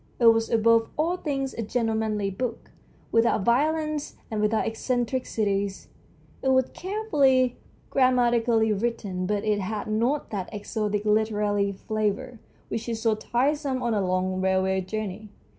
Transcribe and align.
It 0.17 0.25
was 0.25 0.49
above 0.49 0.89
all 0.97 1.15
things 1.17 1.53
a 1.53 1.61
gentlemanly 1.61 2.31
book, 2.31 2.71
without 3.11 3.45
violence 3.45 4.15
and 4.31 4.41
without 4.41 4.65
eccentricities. 4.65 5.89
It 6.41 6.47
was 6.49 6.71
carefully 6.73 7.43
and 7.43 7.51
grammatically 7.91 8.73
written; 8.73 9.27
but 9.27 9.43
it 9.45 9.59
had 9.59 9.85
not 9.85 10.31
that 10.31 10.51
exotic 10.51 11.05
literary 11.05 11.71
flavour 11.71 12.39
which 12.69 12.89
is 12.89 12.99
so 12.99 13.13
tiresome 13.13 13.83
on 13.83 13.93
a 13.93 14.01
long 14.03 14.41
railway 14.41 14.81
journey. 14.81 15.29